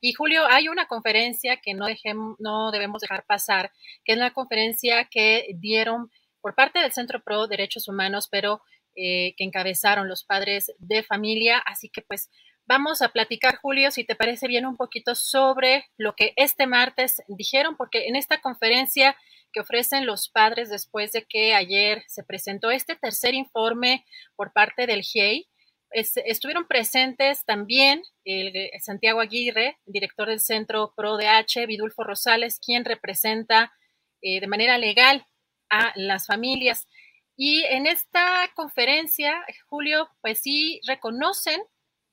Y 0.00 0.12
Julio, 0.12 0.46
hay 0.46 0.68
una 0.68 0.86
conferencia 0.86 1.56
que 1.56 1.74
no, 1.74 1.86
dejemos, 1.86 2.36
no 2.38 2.70
debemos 2.70 3.00
dejar 3.00 3.24
pasar, 3.26 3.72
que 4.04 4.12
es 4.12 4.18
la 4.18 4.32
conferencia 4.32 5.04
que 5.10 5.48
dieron 5.56 6.10
por 6.40 6.54
parte 6.54 6.78
del 6.78 6.92
Centro 6.92 7.22
Pro 7.22 7.48
Derechos 7.48 7.88
Humanos, 7.88 8.28
pero 8.30 8.62
eh, 8.94 9.34
que 9.36 9.44
encabezaron 9.44 10.08
los 10.08 10.24
padres 10.24 10.72
de 10.78 11.02
familia. 11.02 11.58
Así 11.58 11.88
que 11.88 12.02
pues 12.02 12.30
vamos 12.66 13.02
a 13.02 13.08
platicar, 13.08 13.56
Julio, 13.56 13.90
si 13.90 14.04
te 14.04 14.14
parece 14.14 14.46
bien, 14.46 14.66
un 14.66 14.76
poquito 14.76 15.14
sobre 15.14 15.86
lo 15.96 16.14
que 16.14 16.32
este 16.36 16.66
martes 16.66 17.22
dijeron, 17.26 17.76
porque 17.76 18.06
en 18.06 18.16
esta 18.16 18.40
conferencia 18.40 19.16
que 19.52 19.60
ofrecen 19.60 20.06
los 20.06 20.28
padres 20.28 20.68
después 20.68 21.12
de 21.12 21.24
que 21.24 21.54
ayer 21.54 22.04
se 22.06 22.22
presentó 22.22 22.70
este 22.70 22.96
tercer 22.96 23.34
informe 23.34 24.04
por 24.36 24.52
parte 24.52 24.86
del 24.86 25.02
GIEI, 25.02 25.48
estuvieron 25.90 26.66
presentes 26.66 27.44
también 27.44 28.02
el, 28.24 28.54
eh, 28.54 28.70
Santiago 28.80 29.20
Aguirre, 29.20 29.78
director 29.86 30.28
del 30.28 30.40
Centro 30.40 30.92
ProDH, 30.96 31.66
Vidulfo 31.66 32.04
Rosales, 32.04 32.58
quien 32.64 32.84
representa 32.84 33.72
eh, 34.20 34.40
de 34.40 34.46
manera 34.46 34.78
legal 34.78 35.26
a 35.70 35.92
las 35.96 36.26
familias. 36.26 36.86
Y 37.36 37.64
en 37.64 37.86
esta 37.86 38.50
conferencia, 38.54 39.34
Julio, 39.68 40.10
pues 40.20 40.40
sí 40.40 40.80
reconocen 40.86 41.60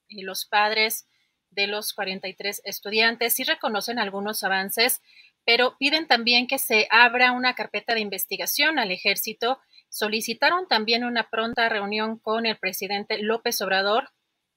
eh, 0.09 0.23
los 0.23 0.45
padres 0.45 1.07
de 1.49 1.67
los 1.67 1.93
43 1.93 2.61
estudiantes, 2.65 3.33
sí 3.33 3.43
reconocen 3.43 3.97
algunos 3.97 4.43
avances, 4.43 5.01
pero 5.45 5.77
piden 5.77 6.07
también 6.07 6.47
que 6.47 6.59
se 6.59 6.87
abra 6.89 7.31
una 7.31 7.55
carpeta 7.55 7.93
de 7.93 8.01
investigación 8.01 8.77
al 8.77 8.91
ejército 8.91 9.59
solicitaron 9.95 10.67
también 10.67 11.05
una 11.05 11.29
pronta 11.29 11.69
reunión 11.69 12.17
con 12.19 12.45
el 12.45 12.57
presidente 12.57 13.17
López 13.19 13.61
Obrador, 13.61 14.09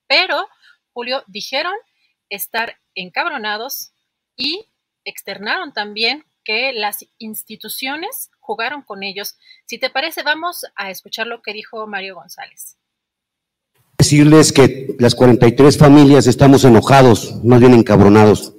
pero, 0.08 0.48
Julio, 0.92 1.22
dijeron 1.28 1.74
estar 2.28 2.78
encabronados 2.96 3.92
y 4.36 4.66
externaron 5.04 5.72
también 5.72 6.24
que 6.42 6.72
las 6.72 7.06
instituciones 7.18 8.30
jugaron 8.40 8.82
con 8.82 9.04
ellos. 9.04 9.36
Si 9.66 9.78
te 9.78 9.90
parece, 9.90 10.24
vamos 10.24 10.66
a 10.74 10.90
escuchar 10.90 11.28
lo 11.28 11.40
que 11.40 11.52
dijo 11.52 11.86
Mario 11.86 12.16
González. 12.16 12.76
Decirles 13.96 14.52
que 14.52 14.96
las 14.98 15.14
43 15.14 15.78
familias 15.78 16.26
estamos 16.26 16.64
enojados, 16.64 17.44
más 17.44 17.60
bien 17.60 17.74
encabronados, 17.74 18.54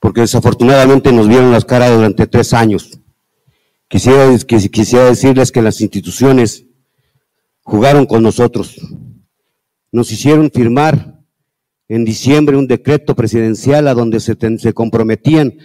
porque 0.00 0.22
desafortunadamente 0.22 1.12
nos 1.12 1.28
vieron 1.28 1.52
las 1.52 1.64
caras 1.64 1.92
durante 1.92 2.26
tres 2.26 2.52
años. 2.52 2.99
Quisiera, 3.90 4.38
quisiera 4.70 5.06
decirles 5.06 5.50
que 5.50 5.62
las 5.62 5.80
instituciones 5.80 6.64
jugaron 7.62 8.06
con 8.06 8.22
nosotros. 8.22 8.76
Nos 9.90 10.12
hicieron 10.12 10.52
firmar 10.52 11.20
en 11.88 12.04
diciembre 12.04 12.56
un 12.56 12.68
decreto 12.68 13.16
presidencial 13.16 13.88
a 13.88 13.94
donde 13.94 14.20
se, 14.20 14.36
comprometían 14.74 15.58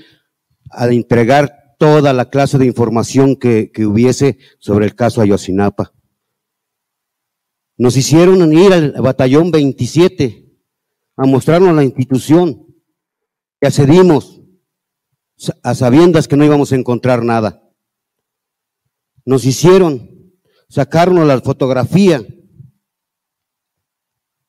a 0.72 0.88
entregar 0.88 1.76
toda 1.78 2.14
la 2.14 2.32
clase 2.32 2.58
de 2.58 2.66
información 2.66 3.36
que, 3.36 3.70
que 3.72 3.86
hubiese 3.86 4.40
sobre 4.58 4.88
el 4.88 4.96
caso 4.96 5.22
Ayotzinapa. 5.22 5.94
Nos 7.78 7.96
hicieron 7.96 8.52
ir 8.54 8.74
al 8.74 8.94
batallón 9.04 9.52
27 9.52 10.52
a 11.16 11.28
mostrarnos 11.28 11.76
la 11.76 11.84
institución 11.84 12.66
y 13.62 13.68
accedimos 13.68 14.42
a 15.62 15.76
sabiendas 15.76 16.28
que 16.28 16.38
no 16.38 16.44
íbamos 16.44 16.72
a 16.72 16.76
encontrar 16.76 17.24
nada 17.24 17.62
nos 19.26 19.44
hicieron 19.46 20.34
sacarnos 20.70 21.28
la 21.28 21.42
fotografía 21.42 22.24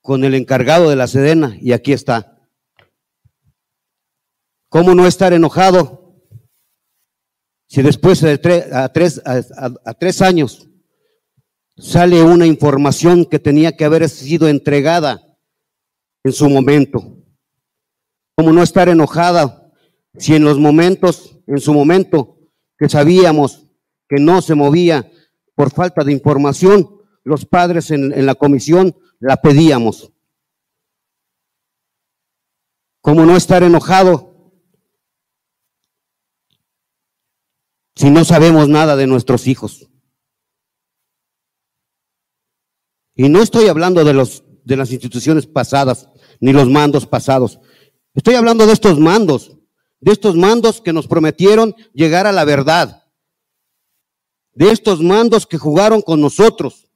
con 0.01 0.23
el 0.25 0.35
encargado 0.35 0.91
de 0.91 0.97
la 0.97 1.09
Sedena 1.09 1.57
y 1.61 1.73
aquí 1.73 1.93
está. 1.93 2.49
¿Cómo 4.69 4.95
no 4.95 5.07
estar 5.07 5.33
enojado 5.33 6.23
si 7.67 7.83
después 7.83 8.21
de 8.21 8.39
tres, 8.39 8.73
a, 8.73 8.93
tres, 8.93 9.21
a 9.25 9.95
tres 9.95 10.23
años 10.23 10.69
sale 11.77 12.23
una 12.23 12.47
información 12.47 13.25
que 13.25 13.39
tenía 13.39 13.77
que 13.77 13.85
haber 13.85 14.09
sido 14.09 14.49
entregada 14.49 15.21
en 16.23 16.33
su 16.33 16.49
momento? 16.49 17.25
¿Cómo 18.37 18.53
no 18.53 18.63
estar 18.63 18.89
enojada 18.89 19.73
si 20.19 20.35
en 20.35 20.45
los 20.45 20.59
momentos, 20.59 21.39
en 21.47 21.59
su 21.59 21.73
momento, 21.73 22.39
que 22.79 22.89
sabíamos 22.89 23.66
que 24.09 24.17
no 24.17 24.41
se 24.43 24.55
movía 24.55 25.11
por 25.55 25.73
falta 25.73 26.05
de 26.05 26.13
información, 26.13 27.01
los 27.25 27.45
padres 27.45 27.91
en, 27.91 28.25
la 28.25 28.35
comisión 28.35 28.97
la 29.19 29.37
pedíamos. 29.39 30.13
¿Cómo 33.01 33.25
no 33.25 33.37
estar 33.37 33.63
enojado 33.63 34.53
si 37.95 38.11
no 38.11 38.25
sabemos 38.25 38.69
nada 38.69 38.97
de 38.97 39.07
nuestros 39.07 39.47
hijos? 39.47 39.89
Y 43.15 43.29
no 43.29 43.41
estoy 43.41 43.69
hablando 43.69 44.05
de, 44.05 44.13
los, 44.13 44.45
de 44.65 44.77
las 44.77 44.93
instituciones 44.93 45.47
pasadas, 45.47 46.09
ni 46.39 46.53
los 46.53 46.69
mandos 46.69 47.07
pasados. 47.07 47.59
Estoy 48.15 48.35
hablando 48.35 48.67
de 48.67 48.75
estos 48.75 48.99
mandos, 48.99 49.57
de 50.01 50.13
estos 50.13 50.37
mandos 50.37 50.83
que 50.83 50.93
nos 50.93 51.07
prometieron 51.07 51.75
llegar 51.95 52.27
a 52.27 52.33
la 52.33 52.45
verdad 52.45 53.06
de 54.57 54.71
estos 54.73 55.01
mandos 55.01 55.47
que 55.47 55.59
jugaron 55.59 56.01
con 56.01 56.21
nosotros. 56.21 56.89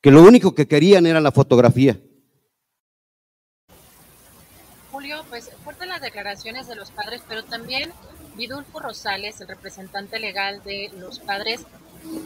Que 0.00 0.12
lo 0.12 0.22
único 0.22 0.54
que 0.54 0.68
querían 0.68 1.06
era 1.06 1.20
la 1.20 1.32
fotografía. 1.32 2.00
Julio, 4.92 5.24
pues 5.28 5.50
fuertes 5.64 5.88
las 5.88 6.00
declaraciones 6.00 6.68
de 6.68 6.76
los 6.76 6.92
padres, 6.92 7.20
pero 7.28 7.44
también 7.44 7.92
Vidulfo 8.36 8.78
Rosales, 8.78 9.40
el 9.40 9.48
representante 9.48 10.20
legal 10.20 10.62
de 10.62 10.92
los 10.96 11.18
padres, 11.18 11.66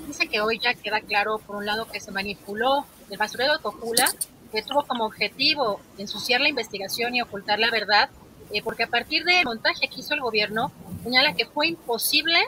dice 0.06 0.28
que 0.28 0.42
hoy 0.42 0.58
ya 0.58 0.74
queda 0.74 1.00
claro, 1.00 1.38
por 1.38 1.56
un 1.56 1.64
lado, 1.64 1.88
que 1.90 2.00
se 2.00 2.10
manipuló 2.10 2.84
el 3.08 3.16
basurero 3.16 3.54
de 3.54 3.62
Cojula, 3.62 4.12
que 4.52 4.62
tuvo 4.62 4.82
como 4.82 5.06
objetivo 5.06 5.80
ensuciar 5.96 6.42
la 6.42 6.50
investigación 6.50 7.14
y 7.14 7.22
ocultar 7.22 7.58
la 7.58 7.70
verdad, 7.70 8.10
eh, 8.52 8.62
porque 8.62 8.82
a 8.82 8.88
partir 8.88 9.24
del 9.24 9.46
montaje 9.46 9.88
que 9.88 10.00
hizo 10.00 10.12
el 10.12 10.20
gobierno, 10.20 10.72
señala 11.02 11.34
que 11.34 11.46
fue 11.46 11.68
imposible, 11.68 12.38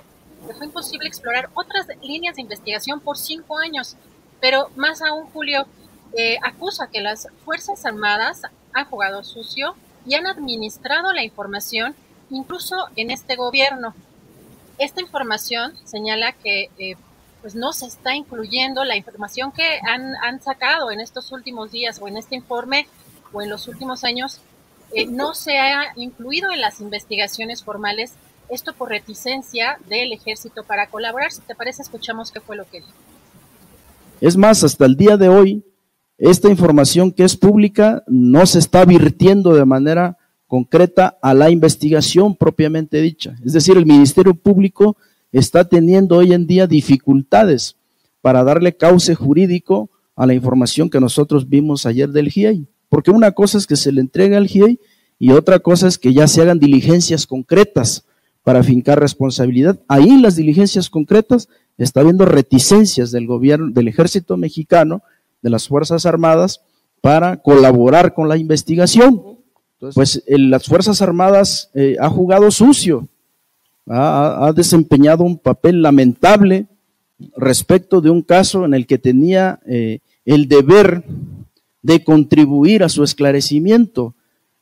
que 0.47 0.55
fue 0.55 0.67
imposible 0.67 1.09
explorar 1.09 1.51
otras 1.55 1.87
líneas 2.03 2.37
de 2.37 2.43
investigación 2.43 3.01
por 3.01 3.19
cinco 3.19 3.59
años. 3.59 3.97
Pero 4.41 4.71
más 4.77 5.03
aún, 5.03 5.27
Julio, 5.33 5.67
eh, 6.17 6.37
acusa 6.43 6.89
que 6.89 7.01
las 7.01 7.29
Fuerzas 7.45 7.85
Armadas 7.87 8.43
han 8.73 8.85
jugado 8.87 9.25
sucio 9.25 9.75
y 10.07 10.15
han 10.15 10.27
administrado 10.27 11.13
la 11.13 11.23
información 11.23 11.95
incluso 12.31 12.77
en 12.97 13.11
este 13.11 13.37
gobierno. 13.37 13.95
Esta 14.79 15.01
información 15.01 15.75
señala 15.85 16.33
que 16.33 16.71
eh, 16.79 16.97
pues 17.41 17.55
no 17.55 17.73
se 17.73 17.87
está 17.87 18.15
incluyendo 18.15 18.85
la 18.85 18.97
información 18.97 19.53
que 19.53 19.81
han, 19.87 20.17
han, 20.17 20.43
sacado 20.43 20.91
en 20.91 21.01
estos 21.01 21.33
últimos 21.33 21.73
días 21.73 21.99
o 22.01 22.09
en 22.09 22.17
este 22.17 22.37
informe 22.37 22.87
o 23.33 23.43
en 23.43 23.51
los 23.51 23.69
últimos 23.69 24.05
años 24.05 24.41
eh, 24.95 25.07
no 25.07 25.35
se 25.35 25.59
ha 25.59 25.93
incluido 25.97 26.53
en 26.53 26.61
las 26.61 26.81
investigaciones 26.81 27.65
formales, 27.65 28.15
esto 28.49 28.73
por 28.73 28.91
reticencia 28.91 29.79
del 29.89 30.13
ejército 30.13 30.63
para 30.65 30.89
colaborar. 30.89 31.33
Si 31.33 31.41
te 31.43 31.55
parece, 31.55 31.83
escuchamos 31.83 32.31
qué 32.31 32.41
fue 32.41 32.57
lo 32.57 32.65
que 32.65 32.81
dijo. 32.81 32.93
Es 34.21 34.37
más, 34.37 34.63
hasta 34.63 34.87
el 34.87 34.97
día 34.97 35.17
de 35.17 35.29
hoy, 35.29 35.65
esta 36.19 36.49
información 36.49 37.11
que 37.11 37.25
es 37.25 37.37
pública 37.37 38.05
no 38.07 38.47
se 38.47 38.59
está 38.59 38.85
virtiendo 38.85 39.55
de 39.55 39.65
manera 39.65 40.17
concreta 40.47 41.19
a 41.23 41.35
la 41.35 41.51
investigación 41.51 42.37
propiamente 42.37 43.01
dicha. 43.01 43.35
Es 43.45 43.55
decir, 43.55 43.77
el 43.77 43.87
Ministerio 43.87 44.35
Público 44.35 44.97
está 45.33 45.69
teniendo 45.69 46.19
hoy 46.19 46.35
en 46.35 46.47
día 46.47 46.67
dificultades 46.67 47.77
para 48.21 48.45
darle 48.45 48.77
cauce 48.77 49.15
jurídico 49.15 49.91
a 50.15 50.27
la 50.27 50.35
información 50.35 50.91
que 50.91 51.01
nosotros 51.01 51.49
vimos 51.49 51.87
ayer 51.87 52.11
del 52.11 52.31
GIEI. 52.31 52.67
Porque 52.89 53.11
una 53.11 53.33
cosa 53.33 53.59
es 53.59 53.67
que 53.67 53.77
se 53.77 53.91
le 53.91 54.03
entregue 54.03 54.37
al 54.37 54.47
GIEI 54.47 54.79
y 55.19 55.33
otra 55.33 55.59
cosa 55.59 55.89
es 55.89 55.99
que 55.99 56.13
ya 56.13 56.29
se 56.29 56.43
hagan 56.43 56.59
diligencias 56.59 57.27
concretas 57.27 58.05
para 58.43 58.63
fincar 58.63 59.01
responsabilidad. 59.01 59.79
Ahí 59.89 60.09
en 60.09 60.23
las 60.23 60.37
diligencias 60.37 60.91
concretas 60.91 61.49
está 61.79 62.01
habiendo 62.01 62.25
reticencias 62.25 63.11
del 63.11 63.27
gobierno, 63.27 63.71
del 63.71 63.89
ejército 63.89 64.37
mexicano, 64.37 65.03
de 65.43 65.51
las 65.51 65.69
Fuerzas 65.69 66.07
Armadas, 66.07 66.63
para 67.01 67.37
colaborar 67.37 68.15
con 68.15 68.29
la 68.29 68.37
investigación. 68.37 69.23
Pues 69.95 70.23
las 70.27 70.67
Fuerzas 70.67 71.03
Armadas 71.03 71.71
eh, 71.75 71.97
ha 72.01 72.09
jugado 72.09 72.51
sucio, 72.53 73.09
ha, 73.89 74.53
desempeñado 74.55 75.25
un 75.25 75.39
papel 75.39 75.83
lamentable 75.83 76.67
respecto 77.37 78.01
de 78.01 78.11
un 78.11 78.23
caso 78.23 78.65
en 78.65 78.75
el 78.75 78.87
que 78.87 78.99
tenía 78.99 79.59
eh, 79.67 79.99
el 80.25 80.47
deber 80.47 81.05
de 81.83 82.05
contribuir 82.05 82.85
a 82.85 82.89
su 82.89 83.03
esclarecimiento, 83.03 84.15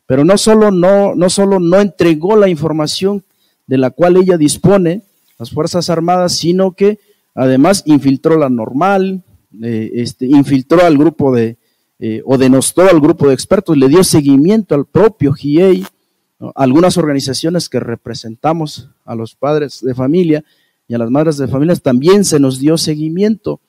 pero 0.06 0.25
no 0.25 0.38
solo 0.38 0.71
no, 0.71 1.15
no 1.15 1.29
solo 1.29 1.61
no 1.61 1.81
entregó 1.81 2.35
la 2.37 2.49
información 2.49 3.23
de 3.70 3.78
la 3.78 3.90
cual 3.90 4.17
ella 4.17 4.37
dispone, 4.37 5.02
las 5.38 5.50
Fuerzas 5.50 5.90
Armadas, 5.90 6.37
sino 6.37 6.72
que 6.72 6.99
además 7.37 7.84
infiltró 7.87 8.37
la 8.37 8.49
normal, 8.49 9.22
eh, 9.62 9.93
este, 9.94 10.26
infiltró 10.26 10.84
al 10.84 10.99
grupo 10.99 11.32
de, 11.32 11.56
eh, 12.00 12.20
o 12.25 12.37
denostó 12.37 12.82
al 12.82 13.00
grupo 13.00 13.28
de 13.28 13.34
expertos, 13.34 13.76
le 13.76 13.87
dio 13.87 14.02
seguimiento 14.02 14.75
al 14.75 14.87
propio 14.87 15.32
GIEI, 15.32 15.87
algunas 16.56 16.99
organizaciones 16.99 17.69
que 17.69 17.78
representamos 17.78 18.88
a 19.05 19.14
los 19.14 19.37
padres 19.37 19.81
de 19.82 19.94
familia 19.94 20.43
y 20.88 20.94
a 20.94 20.99
las 20.99 21.11
madres 21.11 21.37
de 21.37 21.46
familia 21.46 21.76
también 21.76 22.25
se 22.25 22.40
nos 22.40 22.58
dio 22.58 22.76
seguimiento, 22.76 23.61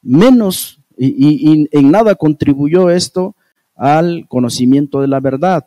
menos 0.00 0.78
y, 0.96 1.68
en 1.72 1.90
nada 1.90 2.14
contribuyó 2.14 2.88
esto 2.88 3.36
al 3.76 4.26
conocimiento 4.28 5.02
de 5.02 5.08
la 5.08 5.20
verdad. 5.20 5.66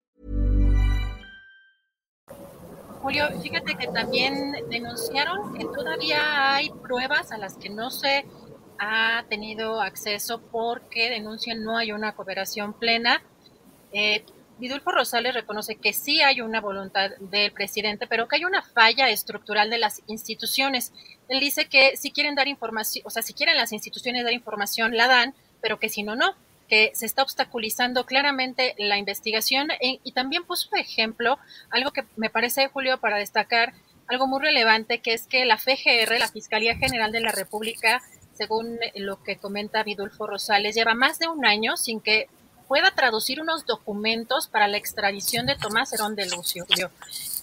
Julio, 3.01 3.29
fíjate 3.41 3.75
que 3.75 3.87
también 3.87 4.51
denunciaron 4.69 5.55
que 5.57 5.65
todavía 5.65 6.53
hay 6.53 6.69
pruebas 6.69 7.31
a 7.31 7.39
las 7.39 7.55
que 7.55 7.69
no 7.69 7.89
se 7.89 8.25
ha 8.77 9.25
tenido 9.27 9.81
acceso 9.81 10.39
porque 10.39 11.09
denuncian 11.09 11.63
no 11.63 11.77
hay 11.77 11.93
una 11.93 12.13
cooperación 12.13 12.73
plena. 12.73 13.23
Eh, 13.91 14.23
Vidulfo 14.59 14.91
Rosales 14.91 15.33
reconoce 15.33 15.77
que 15.77 15.93
sí 15.93 16.21
hay 16.21 16.41
una 16.41 16.61
voluntad 16.61 17.09
del 17.19 17.51
presidente, 17.51 18.05
pero 18.05 18.27
que 18.27 18.35
hay 18.35 18.45
una 18.45 18.61
falla 18.61 19.09
estructural 19.09 19.71
de 19.71 19.79
las 19.79 20.03
instituciones. 20.05 20.93
Él 21.27 21.39
dice 21.39 21.65
que 21.65 21.97
si 21.97 22.11
quieren 22.11 22.35
dar 22.35 22.47
información, 22.47 23.03
o 23.07 23.09
sea, 23.09 23.23
si 23.23 23.33
quieren 23.33 23.57
las 23.57 23.71
instituciones 23.71 24.23
dar 24.23 24.33
información, 24.33 24.95
la 24.95 25.07
dan, 25.07 25.33
pero 25.59 25.79
que 25.79 25.89
si 25.89 26.03
no, 26.03 26.15
no 26.15 26.35
que 26.71 26.91
se 26.95 27.05
está 27.05 27.21
obstaculizando 27.21 28.05
claramente 28.05 28.75
la 28.77 28.97
investigación 28.97 29.67
y 29.81 30.13
también 30.13 30.45
puso 30.45 30.73
ejemplo 30.77 31.37
algo 31.69 31.91
que 31.91 32.05
me 32.15 32.29
parece, 32.29 32.69
Julio, 32.69 32.97
para 32.97 33.17
destacar, 33.17 33.73
algo 34.07 34.25
muy 34.25 34.41
relevante, 34.41 34.99
que 34.99 35.13
es 35.13 35.27
que 35.27 35.43
la 35.43 35.57
FGR, 35.57 36.17
la 36.17 36.29
Fiscalía 36.29 36.77
General 36.77 37.11
de 37.11 37.19
la 37.19 37.33
República, 37.33 38.01
según 38.37 38.79
lo 38.95 39.21
que 39.21 39.35
comenta 39.35 39.83
Vidulfo 39.83 40.27
Rosales, 40.27 40.73
lleva 40.73 40.93
más 40.93 41.19
de 41.19 41.27
un 41.27 41.45
año 41.45 41.75
sin 41.75 41.99
que 41.99 42.29
pueda 42.69 42.91
traducir 42.91 43.41
unos 43.41 43.65
documentos 43.65 44.47
para 44.47 44.69
la 44.69 44.77
extradición 44.77 45.47
de 45.47 45.57
Tomás 45.57 45.91
Herón 45.91 46.15
de 46.15 46.29
Lucio. 46.29 46.65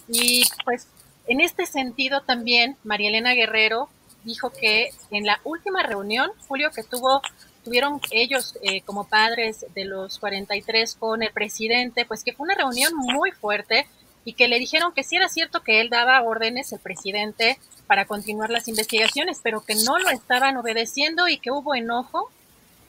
Y 0.07 0.43
pues 0.65 0.87
en 1.27 1.39
este 1.39 1.67
sentido 1.67 2.21
también 2.21 2.77
María 2.83 3.09
Elena 3.09 3.35
Guerrero 3.35 3.89
dijo 4.23 4.49
que 4.49 4.89
en 5.11 5.27
la 5.27 5.39
última 5.43 5.83
reunión, 5.83 6.31
Julio, 6.47 6.71
que 6.71 6.81
tuvo 6.81 7.21
tuvieron 7.63 7.99
ellos 8.11 8.57
eh, 8.63 8.81
como 8.81 9.07
padres 9.07 9.65
de 9.75 9.85
los 9.85 10.19
43 10.19 10.95
con 10.95 11.23
el 11.23 11.31
presidente, 11.31 12.05
pues 12.05 12.23
que 12.23 12.33
fue 12.33 12.45
una 12.45 12.55
reunión 12.55 12.93
muy 12.95 13.31
fuerte 13.31 13.85
y 14.25 14.33
que 14.33 14.47
le 14.47 14.59
dijeron 14.59 14.93
que 14.93 15.03
sí 15.03 15.15
era 15.15 15.29
cierto 15.29 15.61
que 15.61 15.81
él 15.81 15.89
daba 15.89 16.21
órdenes, 16.21 16.71
el 16.73 16.79
presidente, 16.79 17.57
para 17.87 18.05
continuar 18.05 18.49
las 18.49 18.67
investigaciones, 18.67 19.39
pero 19.41 19.61
que 19.61 19.75
no 19.75 19.97
lo 19.97 20.09
estaban 20.09 20.57
obedeciendo 20.57 21.27
y 21.27 21.37
que 21.37 21.51
hubo 21.51 21.73
enojo, 21.73 22.29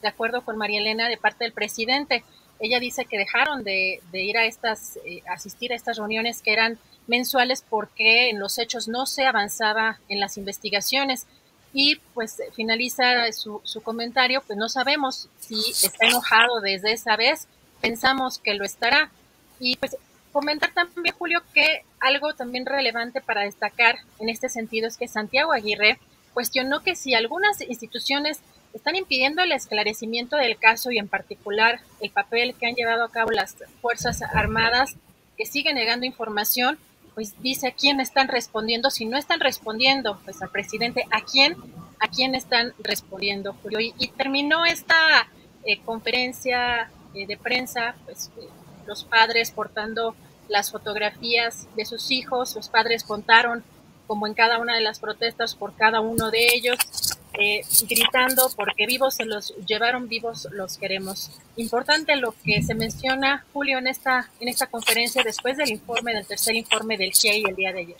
de 0.01 0.07
acuerdo 0.07 0.43
con 0.43 0.57
María 0.57 0.79
Elena, 0.79 1.09
de 1.09 1.17
parte 1.17 1.43
del 1.43 1.53
presidente. 1.53 2.23
Ella 2.59 2.79
dice 2.79 3.05
que 3.05 3.17
dejaron 3.17 3.63
de, 3.63 4.01
ir 4.13 4.37
a 4.37 4.45
estas, 4.45 4.97
eh, 5.05 5.23
asistir 5.27 5.71
a 5.71 5.75
estas 5.75 5.97
reuniones 5.97 6.41
que 6.41 6.53
eran 6.53 6.77
mensuales 7.07 7.65
porque 7.67 8.29
en 8.29 8.39
los 8.39 8.59
hechos 8.59 8.87
no 8.87 9.05
se 9.05 9.25
avanzaba 9.25 9.99
en 10.07 10.19
las 10.19 10.37
investigaciones 10.37 11.25
y 11.73 11.95
pues 12.13 12.41
finaliza 12.53 13.31
su, 13.31 13.61
su, 13.63 13.81
comentario, 13.81 14.41
pues 14.45 14.57
no 14.57 14.67
sabemos 14.67 15.29
si 15.39 15.71
está 15.71 16.07
enojado 16.07 16.59
desde 16.61 16.91
esa 16.91 17.15
vez, 17.15 17.47
pensamos 17.79 18.39
que 18.39 18.53
lo 18.53 18.65
estará. 18.65 19.09
Y 19.59 19.77
pues 19.77 19.95
comentar 20.31 20.73
también, 20.73 21.15
Julio, 21.17 21.41
que 21.53 21.83
algo 21.99 22.33
también 22.33 22.65
relevante 22.65 23.21
para 23.21 23.41
destacar 23.41 23.99
en 24.19 24.29
este 24.29 24.49
sentido 24.49 24.87
es 24.87 24.97
que 24.97 25.07
Santiago 25.07 25.53
Aguirre 25.53 25.99
cuestionó 26.33 26.81
que 26.81 26.95
si 26.95 27.13
algunas 27.13 27.61
instituciones 27.61 28.39
están 28.73 28.95
impidiendo 28.95 29.41
el 29.41 29.51
esclarecimiento 29.51 30.37
del 30.37 30.57
caso 30.57 30.91
y 30.91 30.97
en 30.97 31.07
particular 31.07 31.81
el 31.99 32.09
papel 32.09 32.55
que 32.55 32.67
han 32.67 32.75
llevado 32.75 33.03
a 33.03 33.11
cabo 33.11 33.31
las 33.31 33.55
Fuerzas 33.81 34.21
Armadas, 34.21 34.95
que 35.37 35.45
siguen 35.45 35.75
negando 35.75 36.05
información, 36.05 36.77
pues 37.15 37.33
dice 37.41 37.67
a 37.67 37.71
quién 37.71 37.99
están 37.99 38.27
respondiendo, 38.27 38.89
si 38.89 39.05
no 39.05 39.17
están 39.17 39.39
respondiendo, 39.39 40.19
pues 40.23 40.41
al 40.41 40.49
presidente, 40.49 41.05
a 41.11 41.21
quién, 41.21 41.55
a 41.99 42.07
quién 42.07 42.35
están 42.35 42.73
respondiendo, 42.79 43.53
Julio. 43.61 43.79
Y, 43.79 44.07
terminó 44.09 44.65
esta 44.65 44.95
eh, 45.65 45.79
conferencia 45.81 46.89
eh, 47.13 47.27
de 47.27 47.37
prensa, 47.37 47.95
pues 48.05 48.31
eh, 48.37 48.47
los 48.87 49.03
padres 49.03 49.51
portando 49.51 50.15
las 50.47 50.71
fotografías 50.71 51.67
de 51.75 51.85
sus 51.85 52.11
hijos, 52.11 52.55
los 52.55 52.69
padres 52.69 53.03
contaron 53.03 53.63
como 54.07 54.27
en 54.27 54.33
cada 54.33 54.59
una 54.59 54.75
de 54.75 54.81
las 54.81 54.99
protestas 54.99 55.55
por 55.55 55.73
cada 55.75 56.01
uno 56.01 56.31
de 56.31 56.47
ellos, 56.53 56.77
eh, 57.33 57.61
gritando 57.87 58.49
porque 58.55 58.85
vivos 58.85 59.15
se 59.15 59.25
los 59.25 59.55
llevaron, 59.65 60.07
vivos 60.07 60.47
los 60.51 60.77
queremos. 60.77 61.31
Importante 61.55 62.15
lo 62.17 62.33
que 62.43 62.61
se 62.61 62.75
menciona, 62.75 63.45
Julio, 63.53 63.77
en 63.77 63.87
esta, 63.87 64.29
en 64.39 64.49
esta 64.49 64.67
conferencia 64.67 65.23
después 65.23 65.57
del 65.57 65.69
informe, 65.69 66.13
del 66.13 66.25
tercer 66.25 66.55
informe 66.55 66.97
del 66.97 67.11
GIEI 67.11 67.43
el 67.47 67.55
día 67.55 67.71
de 67.71 67.79
ayer. 67.79 67.97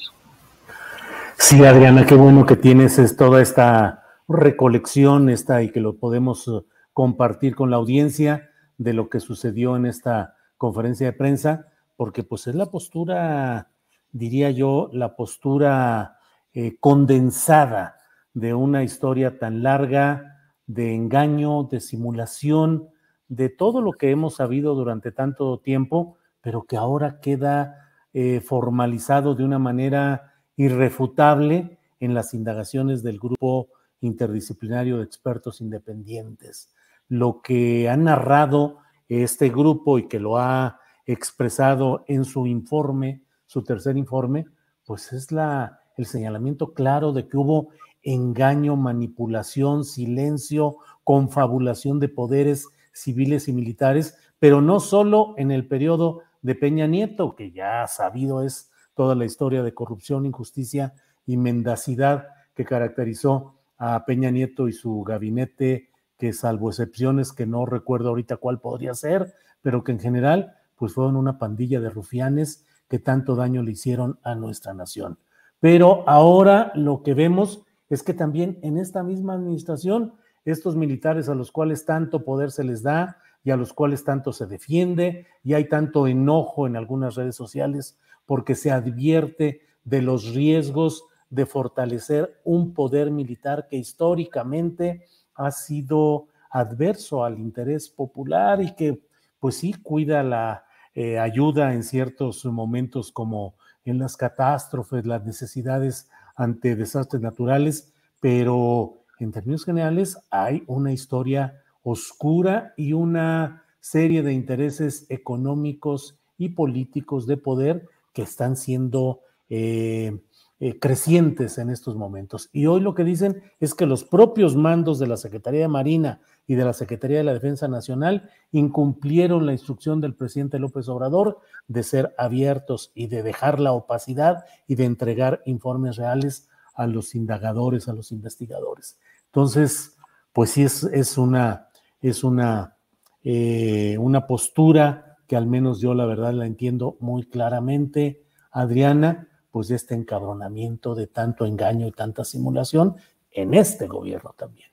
Sí, 1.38 1.64
Adriana, 1.64 2.06
qué 2.06 2.16
bueno 2.16 2.46
que 2.46 2.56
tienes 2.56 3.16
toda 3.16 3.42
esta 3.42 4.04
recolección 4.28 5.30
esta 5.30 5.62
y 5.64 5.72
que 5.72 5.80
lo 5.80 5.98
podemos 5.98 6.48
eh, 6.48 6.66
compartir 6.94 7.56
con 7.56 7.72
la 7.72 7.78
audiencia 7.78 8.50
de 8.78 8.94
lo 8.94 9.10
que 9.10 9.20
sucedió 9.20 9.76
en 9.76 9.86
esta 9.86 10.36
conferencia 10.58 11.08
de 11.08 11.14
prensa, 11.14 11.68
porque 11.96 12.24
pues 12.24 12.48
es 12.48 12.56
la 12.56 12.68
postura, 12.68 13.70
diría 14.12 14.52
yo, 14.52 14.90
la 14.94 15.16
postura 15.16 16.20
eh, 16.54 16.76
condensada 16.80 17.96
de 18.34 18.54
una 18.54 18.84
historia 18.84 19.40
tan 19.40 19.64
larga 19.64 20.54
de 20.68 20.96
engaño, 20.96 21.64
de 21.64 21.80
simulación, 21.80 22.90
de 23.28 23.50
todo 23.50 23.82
lo 23.82 23.94
que 23.94 24.12
hemos 24.12 24.36
sabido 24.36 24.76
durante 24.76 25.12
tanto 25.12 25.60
tiempo, 25.60 26.18
pero 26.42 26.64
que 26.64 26.78
ahora 26.78 27.20
queda 27.20 27.90
eh, 28.14 28.42
formalizado 28.42 29.36
de 29.36 29.44
una 29.44 29.60
manera 29.60 30.34
irrefutable 30.56 31.80
en 32.00 32.14
las 32.14 32.34
indagaciones 32.34 33.04
del 33.04 33.20
grupo 33.20 33.70
interdisciplinario 34.02 34.98
de 34.98 35.04
expertos 35.04 35.62
independientes. 35.62 36.74
Lo 37.08 37.42
que 37.42 37.90
ha 37.90 37.98
narrado 37.98 38.80
este 39.08 39.50
grupo 39.50 40.00
y 40.00 40.08
que 40.08 40.20
lo 40.20 40.38
ha 40.38 40.80
expresado 41.06 42.06
en 42.08 42.26
su 42.26 42.48
informe, 42.48 43.22
su 43.46 43.64
tercer 43.64 43.98
informe, 43.98 44.46
pues 44.86 45.12
es 45.14 45.32
la, 45.32 45.82
el 45.98 46.06
señalamiento 46.06 46.74
claro 46.74 47.12
de 47.12 47.28
que 47.28 47.38
hubo 47.38 47.70
engaño, 48.04 48.76
manipulación, 48.76 49.84
silencio, 49.86 50.78
confabulación 51.04 52.00
de 52.00 52.10
poderes 52.10 52.68
civiles 52.94 53.48
y 53.48 53.54
militares, 53.54 54.18
pero 54.40 54.62
no 54.62 54.80
solo 54.80 55.34
en 55.38 55.52
el 55.52 55.68
periodo 55.68 56.22
de 56.42 56.56
Peña 56.56 56.88
Nieto, 56.88 57.36
que 57.36 57.52
ya 57.52 57.86
sabido 57.88 58.44
es 58.44 58.72
toda 58.94 59.16
la 59.16 59.26
historia 59.26 59.64
de 59.64 59.74
corrupción, 59.74 60.26
injusticia 60.26 60.94
y 61.26 61.38
mendacidad 61.38 62.28
que 62.54 62.66
caracterizó 62.66 63.56
a 63.78 64.06
Peña 64.06 64.32
Nieto 64.32 64.68
y 64.68 64.74
su 64.74 65.04
gabinete, 65.04 65.90
que 66.18 66.34
salvo 66.34 66.70
excepciones 66.70 67.34
que 67.34 67.48
no 67.48 67.66
recuerdo 67.66 68.10
ahorita 68.10 68.38
cuál 68.38 68.60
podría 68.60 68.94
ser, 68.94 69.34
pero 69.62 69.84
que 69.84 69.92
en 69.92 70.00
general 70.00 70.56
pues 70.76 70.94
fueron 70.94 71.16
una 71.16 71.38
pandilla 71.38 71.80
de 71.80 71.90
rufianes 71.90 72.66
que 72.88 73.00
tanto 73.00 73.36
daño 73.36 73.64
le 73.64 73.72
hicieron 73.72 74.20
a 74.24 74.36
nuestra 74.36 74.74
nación. 74.74 75.20
Pero 75.60 76.04
ahora 76.08 76.72
lo 76.76 77.04
que 77.04 77.14
vemos 77.14 77.64
es 77.92 78.04
que 78.04 78.14
también 78.14 78.58
en 78.62 78.78
esta 78.78 79.04
misma 79.04 79.34
administración, 79.34 80.14
estos 80.46 80.78
militares 80.78 81.28
a 81.28 81.36
los 81.36 81.52
cuales 81.52 81.86
tanto 81.86 82.24
poder 82.24 82.50
se 82.50 82.64
les 82.64 82.82
da 82.82 83.18
y 83.44 83.52
a 83.52 83.58
los 83.58 83.74
cuales 83.74 84.06
tanto 84.06 84.32
se 84.32 84.46
defiende, 84.46 85.28
y 85.44 85.56
hay 85.56 85.68
tanto 85.68 86.08
enojo 86.08 86.68
en 86.68 86.78
algunas 86.78 87.16
redes 87.16 87.36
sociales 87.36 88.00
porque 88.26 88.56
se 88.56 88.72
advierte 88.72 89.62
de 89.84 90.02
los 90.02 90.34
riesgos 90.34 91.04
de 91.30 91.46
fortalecer 91.46 92.40
un 92.46 92.74
poder 92.74 93.12
militar 93.12 93.68
que 93.68 93.76
históricamente 93.76 95.06
ha 95.36 95.52
sido 95.52 96.28
adverso 96.50 97.26
al 97.26 97.40
interés 97.40 97.90
popular 97.90 98.62
y 98.62 98.74
que 98.74 99.02
pues 99.40 99.56
sí 99.56 99.74
cuida 99.74 100.24
la 100.24 100.64
eh, 100.94 101.20
ayuda 101.20 101.74
en 101.74 101.84
ciertos 101.84 102.46
momentos 102.46 103.12
como 103.12 103.56
en 103.84 104.00
las 104.00 104.16
catástrofes, 104.16 105.06
las 105.06 105.26
necesidades 105.26 106.10
ante 106.36 106.76
desastres 106.76 107.22
naturales, 107.22 107.94
pero 108.20 109.04
en 109.20 109.32
términos 109.32 109.66
generales 109.66 110.18
hay 110.30 110.64
una 110.68 110.92
historia 110.92 111.62
oscura 111.84 112.74
y 112.78 112.94
una 112.94 113.64
serie 113.80 114.24
de 114.24 114.34
intereses 114.34 115.06
económicos 115.10 116.18
y 116.38 116.50
políticos 116.50 117.28
de 117.28 117.38
poder 117.38 117.88
que 118.14 118.22
están 118.22 118.56
siendo 118.56 119.22
eh, 119.50 120.20
eh, 120.64 120.78
crecientes 120.78 121.58
en 121.58 121.72
estos 121.72 121.96
momentos. 121.96 122.48
Y 122.54 122.68
hoy 122.68 122.82
lo 122.82 122.94
que 122.94 123.04
dicen 123.04 123.42
es 123.60 123.74
que 123.74 123.88
los 123.88 124.04
propios 124.04 124.56
mandos 124.56 125.00
de 125.00 125.08
la 125.08 125.18
Secretaría 125.18 125.62
de 125.62 125.68
Marina 125.68 126.22
y 126.46 126.54
de 126.54 126.64
la 126.64 126.74
Secretaría 126.74 127.18
de 127.18 127.24
la 127.24 127.34
Defensa 127.34 127.68
Nacional 127.68 128.30
incumplieron 128.52 129.48
la 129.48 129.54
instrucción 129.54 130.02
del 130.02 130.14
presidente 130.14 130.60
López 130.60 130.88
Obrador 130.88 131.40
de 131.68 131.82
ser 131.82 132.14
abiertos 132.16 132.92
y 132.94 133.08
de 133.08 133.24
dejar 133.24 133.60
la 133.60 133.72
opacidad 133.72 134.46
y 134.68 134.76
de 134.76 134.86
entregar 134.86 135.42
informes 135.48 135.96
reales 135.96 136.48
a 136.76 136.86
los 136.86 137.16
indagadores, 137.16 137.88
a 137.88 137.94
los 137.94 138.12
investigadores. 138.12 139.00
Entonces, 139.26 139.98
pues 140.32 140.52
sí 140.52 140.62
es, 140.62 140.84
es 140.84 141.18
una, 141.18 141.70
es 142.04 142.24
una, 142.24 142.76
eh, 143.24 143.98
una 143.98 144.28
postura 144.28 145.18
que 145.26 145.36
al 145.36 145.48
menos 145.48 145.82
yo 145.82 145.96
la 145.96 146.06
verdad 146.06 146.34
la 146.34 146.46
entiendo 146.46 146.98
muy 147.00 147.24
claramente, 147.24 148.22
Adriana, 148.52 149.28
pues 149.52 149.68
de 149.68 149.76
este 149.76 149.94
encabronamiento 149.94 150.96
de 150.96 151.08
tanto 151.08 151.46
engaño 151.46 151.88
y 151.88 151.92
tanta 151.92 152.24
simulación 152.24 152.96
en 153.32 153.54
este 153.54 153.88
gobierno 153.88 154.34
también. 154.34 154.70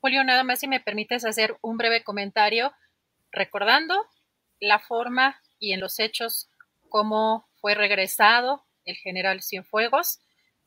Julio, 0.00 0.22
nada 0.24 0.44
más 0.44 0.60
si 0.60 0.68
me 0.68 0.80
permites 0.80 1.24
hacer 1.24 1.56
un 1.62 1.76
breve 1.76 2.04
comentario 2.04 2.72
recordando 3.32 3.94
la 4.60 4.78
forma 4.78 5.40
y 5.58 5.72
en 5.72 5.80
los 5.80 5.98
hechos 5.98 6.48
cómo 6.88 7.48
fue 7.56 7.74
regresado 7.74 8.64
el 8.84 8.96
general 8.96 9.42
Cienfuegos. 9.42 10.20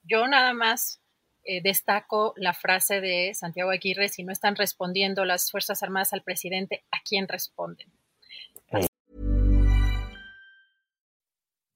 Yo 0.04 0.28
nada 0.28 0.54
más 0.54 1.02
eh, 1.44 1.62
destaco 1.62 2.34
la 2.36 2.54
frase 2.54 3.00
de 3.00 3.34
Santiago 3.34 3.72
Aguirre, 3.72 4.10
si 4.10 4.24
no 4.24 4.34
están 4.34 4.56
respondiendo 4.56 5.24
las 5.24 5.52
Fuerzas 5.52 5.82
Armadas 5.84 6.14
al 6.14 6.24
presidente, 6.24 6.84
¿a 6.92 7.00
quién 7.02 7.28
responden? 7.28 7.92